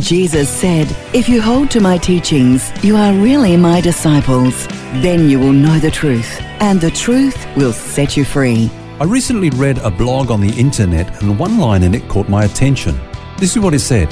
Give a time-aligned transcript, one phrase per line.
[0.00, 4.66] Jesus said, If you hold to my teachings, you are really my disciples.
[5.02, 8.70] Then you will know the truth, and the truth will set you free.
[9.00, 12.44] I recently read a blog on the internet, and one line in it caught my
[12.44, 12.98] attention.
[13.38, 14.10] This is what it said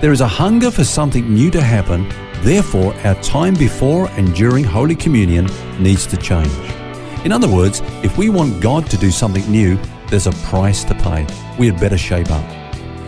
[0.00, 2.08] There is a hunger for something new to happen,
[2.42, 5.48] therefore, our time before and during Holy Communion
[5.80, 6.52] needs to change.
[7.24, 9.76] In other words, if we want God to do something new,
[10.08, 11.26] there's a price to pay.
[11.58, 12.65] We had better shape up.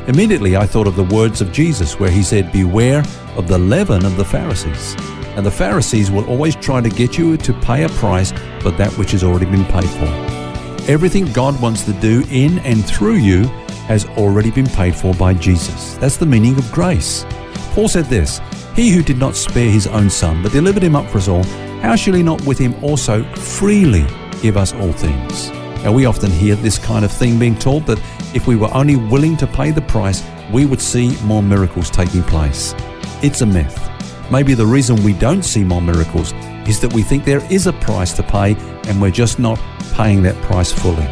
[0.09, 3.05] Immediately I thought of the words of Jesus where he said, Beware
[3.37, 4.97] of the leaven of the Pharisees.
[5.37, 8.33] And the Pharisees will always try to get you to pay a price
[8.63, 10.07] for that which has already been paid for.
[10.91, 13.43] Everything God wants to do in and through you
[13.87, 15.99] has already been paid for by Jesus.
[15.99, 17.27] That's the meaning of grace.
[17.75, 18.41] Paul said this
[18.75, 21.45] He who did not spare his own son, but delivered him up for us all,
[21.83, 24.07] how shall he not with him also freely
[24.41, 25.51] give us all things?
[25.85, 28.03] Now, we often hear this kind of thing being taught that
[28.35, 32.23] if we were only willing to pay the price, we would see more miracles taking
[32.23, 32.75] place.
[33.23, 33.79] It's a myth.
[34.31, 36.33] Maybe the reason we don't see more miracles
[36.69, 38.55] is that we think there is a price to pay
[38.87, 39.59] and we're just not
[39.95, 41.07] paying that price fully.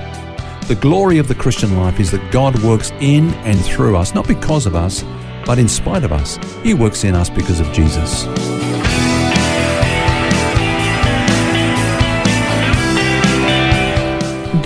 [0.69, 4.28] The glory of the Christian life is that God works in and through us, not
[4.28, 5.05] because of us,
[5.47, 6.39] but in spite of us.
[6.62, 8.27] He works in us because of Jesus.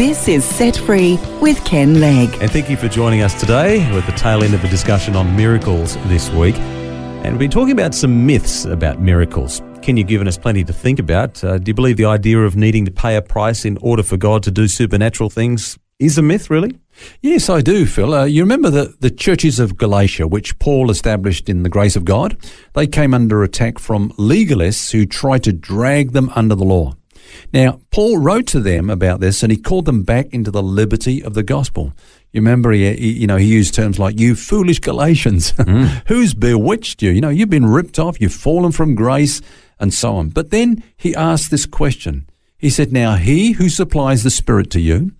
[0.00, 2.30] This is Set Free with Ken Legg.
[2.40, 5.36] And thank you for joining us today with the tail end of a discussion on
[5.36, 6.56] miracles this week.
[6.56, 9.60] And we've been talking about some myths about miracles.
[9.82, 11.44] Ken, you've given us plenty to think about.
[11.44, 14.16] Uh, do you believe the idea of needing to pay a price in order for
[14.16, 16.78] God to do supernatural things is a myth, really?
[17.20, 18.14] Yes, I do, Phil.
[18.14, 22.06] Uh, you remember the, the churches of Galatia, which Paul established in the grace of
[22.06, 22.38] God?
[22.72, 26.94] They came under attack from legalists who tried to drag them under the law.
[27.52, 31.22] Now, Paul wrote to them about this and he called them back into the liberty
[31.22, 31.92] of the gospel.
[32.32, 36.02] You remember, he, he you know, he used terms like, you foolish Galatians, mm.
[36.06, 37.10] who's bewitched you?
[37.10, 39.40] You know, you've been ripped off, you've fallen from grace,
[39.80, 40.28] and so on.
[40.28, 42.28] But then he asked this question.
[42.58, 45.12] He said, Now he who supplies the Spirit to you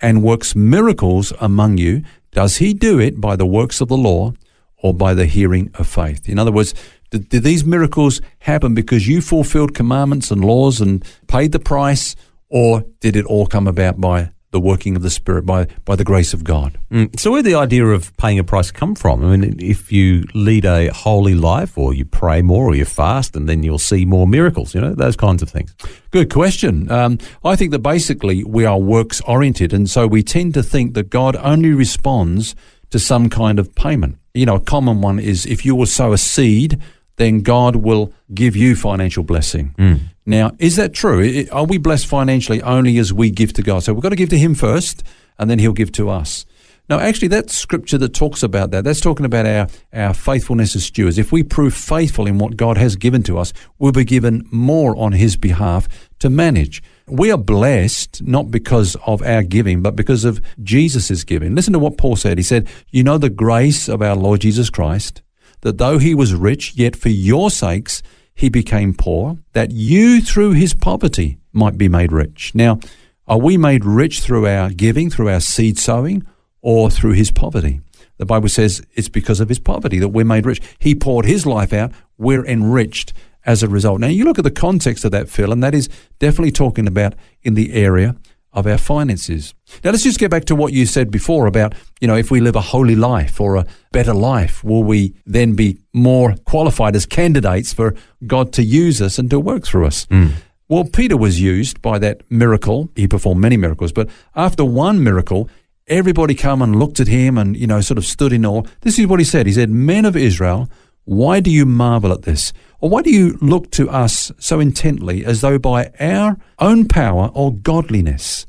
[0.00, 4.32] and works miracles among you, does he do it by the works of the law
[4.78, 6.28] or by the hearing of faith?
[6.28, 6.74] In other words,
[7.10, 12.16] did, did these miracles happen because you fulfilled commandments and laws and paid the price,
[12.48, 16.04] or did it all come about by the working of the Spirit, by, by the
[16.04, 16.78] grace of God?
[16.90, 17.18] Mm.
[17.18, 19.24] So, where the idea of paying a price come from?
[19.24, 23.36] I mean, if you lead a holy life, or you pray more, or you fast,
[23.36, 25.74] and then you'll see more miracles, you know, those kinds of things.
[26.10, 26.90] Good question.
[26.90, 30.94] Um, I think that basically we are works oriented, and so we tend to think
[30.94, 32.54] that God only responds
[32.90, 34.18] to some kind of payment.
[34.32, 36.80] You know, a common one is if you will sow a seed
[37.16, 39.74] then God will give you financial blessing.
[39.78, 40.00] Mm.
[40.24, 41.46] Now, is that true?
[41.52, 43.82] Are we blessed financially only as we give to God?
[43.82, 45.02] So we've got to give to Him first,
[45.38, 46.44] and then He'll give to us.
[46.88, 50.84] No, actually, that scripture that talks about that, that's talking about our, our faithfulness as
[50.84, 51.18] stewards.
[51.18, 54.96] If we prove faithful in what God has given to us, we'll be given more
[54.96, 55.88] on His behalf
[56.20, 56.82] to manage.
[57.08, 61.56] We are blessed not because of our giving, but because of Jesus' giving.
[61.56, 62.38] Listen to what Paul said.
[62.38, 65.22] He said, You know the grace of our Lord Jesus Christ
[65.66, 68.00] that though he was rich, yet for your sakes
[68.32, 72.54] he became poor, that you through his poverty might be made rich.
[72.54, 72.78] Now,
[73.26, 76.24] are we made rich through our giving, through our seed sowing,
[76.62, 77.80] or through his poverty?
[78.18, 80.60] The Bible says it's because of his poverty that we're made rich.
[80.78, 83.12] He poured his life out, we're enriched
[83.44, 83.98] as a result.
[83.98, 85.88] Now, you look at the context of that, Phil, and that is
[86.20, 88.14] definitely talking about in the area
[88.56, 89.54] of our finances.
[89.84, 92.40] Now let's just get back to what you said before about, you know, if we
[92.40, 97.04] live a holy life or a better life, will we then be more qualified as
[97.06, 97.94] candidates for
[98.26, 100.06] God to use us and to work through us?
[100.06, 100.32] Mm.
[100.68, 102.90] Well, Peter was used by that miracle.
[102.96, 105.48] He performed many miracles, but after one miracle,
[105.86, 108.62] everybody come and looked at him and, you know, sort of stood in awe.
[108.80, 109.46] This is what he said.
[109.46, 110.68] He said, Men of Israel,
[111.04, 112.52] why do you marvel at this?
[112.80, 117.30] Or why do you look to us so intently as though by our own power
[117.32, 118.45] or godliness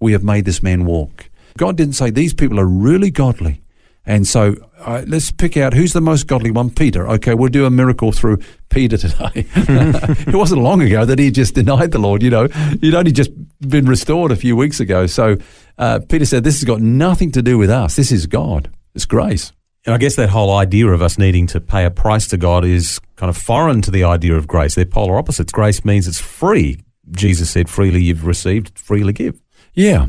[0.00, 1.30] we have made this man walk?
[1.56, 3.62] God didn't say these people are really godly.
[4.06, 6.70] And so uh, let's pick out who's the most godly one.
[6.70, 7.06] Peter.
[7.06, 8.38] Okay, we'll do a miracle through
[8.70, 9.30] Peter today.
[9.54, 12.22] it wasn't long ago that he just denied the Lord.
[12.22, 12.48] You know,
[12.80, 13.30] he'd only just
[13.60, 15.06] been restored a few weeks ago.
[15.06, 15.36] So
[15.78, 17.96] uh, Peter said, "This has got nothing to do with us.
[17.96, 18.70] This is God.
[18.94, 19.52] It's grace."
[19.86, 22.64] And I guess that whole idea of us needing to pay a price to God
[22.64, 24.74] is kind of foreign to the idea of grace.
[24.74, 25.52] They're polar opposites.
[25.52, 26.80] Grace means it's free.
[27.10, 29.40] Jesus said, freely you've received, freely give.
[29.74, 30.06] Yeah.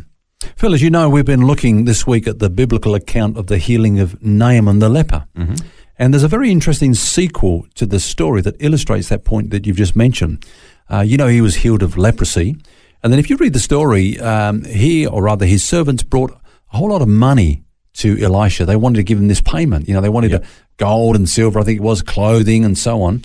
[0.56, 3.58] Phil, as you know, we've been looking this week at the biblical account of the
[3.58, 5.26] healing of Naaman the leper.
[5.38, 5.68] Mm-hmm.
[5.98, 9.78] And there's a very interesting sequel to the story that illustrates that point that you've
[9.78, 10.44] just mentioned.
[10.90, 12.56] Uh, you know, he was healed of leprosy.
[13.04, 16.78] And then if you read the story, um, he, or rather his servants, brought a
[16.78, 17.64] whole lot of money
[17.94, 18.66] to Elisha.
[18.66, 19.88] They wanted to give him this payment.
[19.88, 20.46] You know, they wanted yep.
[20.78, 23.24] gold and silver, I think it was, clothing and so on.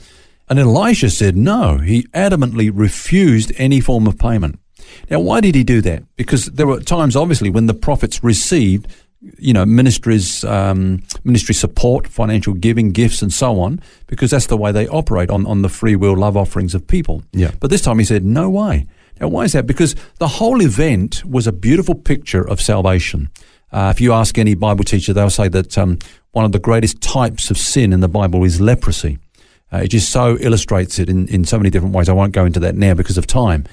[0.49, 1.79] And Elisha said no.
[1.79, 4.59] He adamantly refused any form of payment.
[5.11, 6.03] Now, why did he do that?
[6.17, 8.87] Because there were times, obviously, when the prophets received,
[9.39, 14.57] you know, ministries, um, ministry support, financial giving, gifts, and so on, because that's the
[14.57, 17.23] way they operate on, on the free will love offerings of people.
[17.33, 17.51] Yeah.
[17.61, 18.87] But this time he said, no way.
[19.21, 19.67] Now, why is that?
[19.67, 23.31] Because the whole event was a beautiful picture of salvation.
[23.73, 25.99] Uh, if you ask any Bible teacher, they'll say that um,
[26.33, 29.19] one of the greatest types of sin in the Bible is leprosy.
[29.73, 32.09] Uh, it just so illustrates it in, in so many different ways.
[32.09, 33.65] I won't go into that now because of time.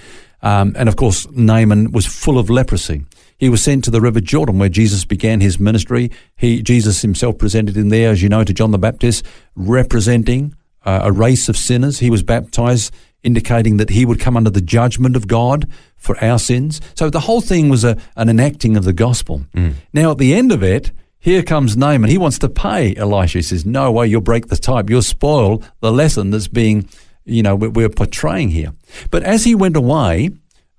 [0.43, 3.05] Um, and of course, Naaman was full of leprosy.
[3.37, 6.11] He was sent to the River Jordan where Jesus began his ministry.
[6.35, 9.25] He, Jesus himself presented him there, as you know, to John the Baptist,
[9.55, 10.55] representing
[10.85, 11.99] uh, a race of sinners.
[11.99, 12.93] He was baptized,
[13.23, 16.81] indicating that he would come under the judgment of God for our sins.
[16.95, 19.41] So the whole thing was a, an enacting of the gospel.
[19.55, 19.73] Mm.
[19.93, 20.91] Now, at the end of it,
[21.23, 22.09] here comes Naaman.
[22.09, 23.37] He wants to pay Elisha.
[23.37, 24.89] He says, No way, you'll break the type.
[24.89, 26.89] You'll spoil the lesson that's being,
[27.25, 28.73] you know, we're portraying here.
[29.11, 30.31] But as he went away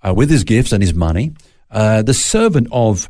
[0.03, 1.33] uh, with his gifts and his money,
[1.71, 3.09] uh, the servant of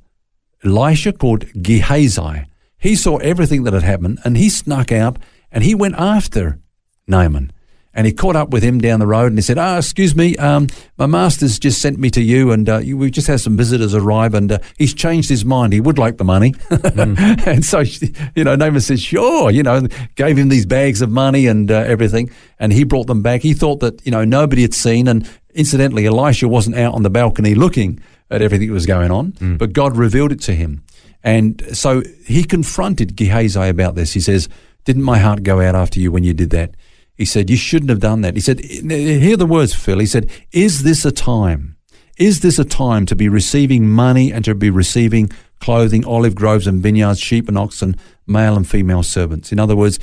[0.65, 2.47] Elisha called Gehazi,
[2.79, 5.19] he saw everything that had happened and he snuck out
[5.51, 6.59] and he went after
[7.07, 7.53] Naaman
[7.95, 10.15] and he caught up with him down the road and he said, "Ah, oh, excuse
[10.17, 10.67] me, um,
[10.99, 14.35] my master's just sent me to you, and uh, we've just had some visitors arrive,
[14.35, 15.73] and uh, he's changed his mind.
[15.73, 17.47] He would like the money." Mm.
[17.47, 17.81] and so,
[18.35, 19.87] you know, Naaman said, "Sure," you know,
[20.17, 23.43] gave him these bags of money and uh, everything, and he brought them back.
[23.43, 27.11] He thought that you know nobody had seen, and incidentally, Elisha wasn't out on the
[27.11, 28.01] balcony looking
[28.31, 29.59] at everything that was going on, mm.
[29.59, 30.83] but God revealed it to him,
[31.23, 34.15] and so he confronted Gehazi about this.
[34.15, 34.49] He says,
[34.85, 36.75] "Didn't my heart go out after you when you did that?"
[37.17, 38.35] He said, You shouldn't have done that.
[38.35, 39.99] He said, Hear the words, Phil.
[39.99, 41.77] He said, Is this a time?
[42.17, 45.31] Is this a time to be receiving money and to be receiving
[45.61, 47.97] clothing, olive groves and vineyards, sheep and oxen,
[48.27, 49.51] male and female servants?
[49.51, 49.99] In other words,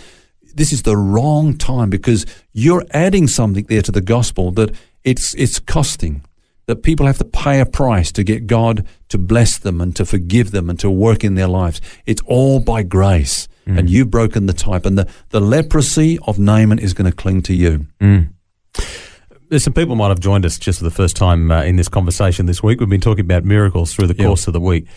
[0.54, 5.34] this is the wrong time because you're adding something there to the gospel that it's,
[5.36, 6.26] it's costing
[6.66, 10.06] that people have to pay a price to get God to bless them and to
[10.06, 11.82] forgive them and to work in their lives.
[12.06, 13.48] It's all by grace.
[13.68, 13.80] Mm.
[13.80, 17.42] And you've broken the type, and the, the leprosy of Naaman is going to cling
[17.44, 17.86] to you.
[18.00, 18.30] Mm.
[19.50, 21.90] There's some people might have joined us just for the first time uh, in this
[21.90, 22.80] conversation this week.
[22.80, 24.48] We've been talking about miracles through the course yep.
[24.48, 24.88] of the week.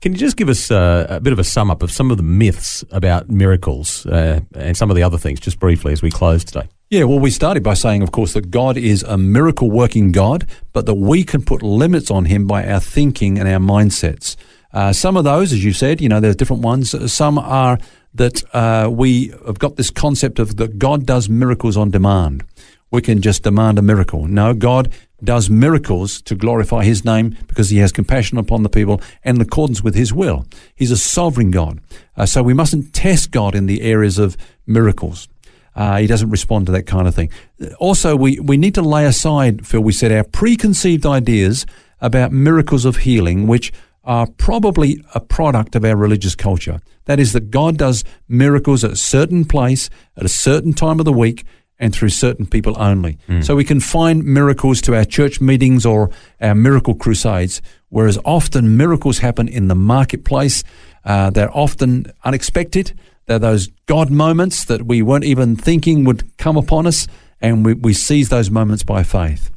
[0.00, 2.16] Can you just give us uh, a bit of a sum up of some of
[2.16, 6.10] the myths about miracles uh, and some of the other things, just briefly, as we
[6.10, 6.68] close today?
[6.88, 10.46] Yeah, well, we started by saying, of course, that God is a miracle working God,
[10.72, 14.36] but that we can put limits on him by our thinking and our mindsets.
[14.72, 17.12] Uh, some of those, as you said, you know, there's different ones.
[17.12, 17.78] Some are
[18.14, 22.44] that uh, we have got this concept of that God does miracles on demand.
[22.90, 24.26] We can just demand a miracle.
[24.26, 24.92] No, God
[25.22, 29.42] does miracles to glorify His name because He has compassion upon the people and in
[29.42, 30.46] accordance with His will.
[30.74, 31.80] He's a sovereign God.
[32.16, 34.36] Uh, so we mustn't test God in the areas of
[34.66, 35.28] miracles.
[35.76, 37.30] Uh, he doesn't respond to that kind of thing.
[37.78, 41.64] Also, we, we need to lay aside, Phil, we said, our preconceived ideas
[42.00, 43.72] about miracles of healing, which
[44.10, 46.80] are probably a product of our religious culture.
[47.04, 51.04] That is, that God does miracles at a certain place, at a certain time of
[51.04, 51.44] the week,
[51.78, 53.18] and through certain people only.
[53.28, 53.44] Mm.
[53.44, 58.76] So we can find miracles to our church meetings or our miracle crusades, whereas often
[58.76, 60.64] miracles happen in the marketplace.
[61.04, 62.98] Uh, they're often unexpected.
[63.26, 67.06] They're those God moments that we weren't even thinking would come upon us,
[67.40, 69.52] and we, we seize those moments by faith.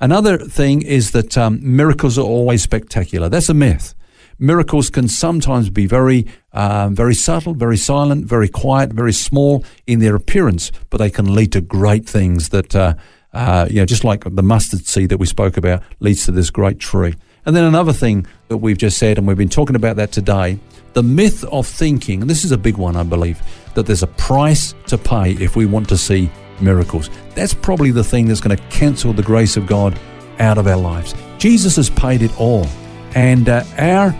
[0.00, 3.28] Another thing is that um, miracles are always spectacular.
[3.28, 3.94] That's a myth.
[4.38, 10.00] Miracles can sometimes be very, uh, very subtle, very silent, very quiet, very small in
[10.00, 12.94] their appearance, but they can lead to great things that, uh,
[13.32, 16.50] uh, you know, just like the mustard seed that we spoke about leads to this
[16.50, 17.14] great tree.
[17.46, 20.58] And then another thing that we've just said, and we've been talking about that today,
[20.94, 23.40] the myth of thinking, and this is a big one, I believe,
[23.74, 26.30] that there's a price to pay if we want to see
[26.60, 27.10] miracles.
[27.34, 29.98] That's probably the thing that's going to cancel the grace of God
[30.38, 31.14] out of our lives.
[31.38, 32.66] Jesus has paid it all.
[33.14, 34.14] And uh, our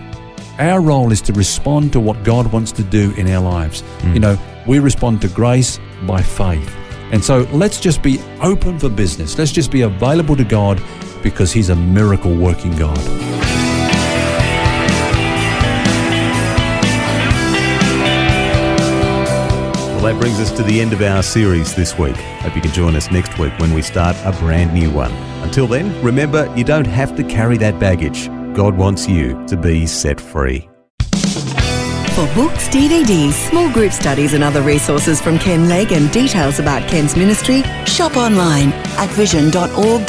[0.57, 3.81] our role is to respond to what God wants to do in our lives.
[3.81, 4.13] Mm.
[4.13, 6.73] You know, we respond to grace by faith.
[7.11, 9.37] And so let's just be open for business.
[9.37, 10.81] Let's just be available to God
[11.21, 13.64] because He's a miracle working God.
[20.05, 22.15] That brings us to the end of our series this week.
[22.15, 25.11] Hope you can join us next week when we start a brand new one.
[25.41, 28.27] Until then, remember you don't have to carry that baggage.
[28.55, 30.69] God wants you to be set free.
[32.15, 36.87] For books, DVDs, small group studies, and other resources from Ken Legg and details about
[36.87, 40.07] Ken's ministry, shop online at vision.org.au.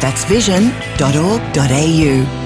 [0.00, 2.45] That's vision.org.au.